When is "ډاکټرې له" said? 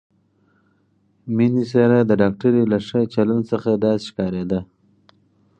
2.21-2.77